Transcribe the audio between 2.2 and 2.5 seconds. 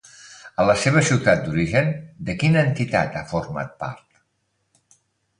de